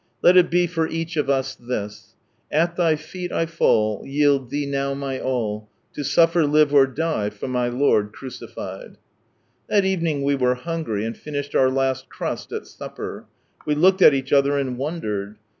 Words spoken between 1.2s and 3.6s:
us "At Thy feet I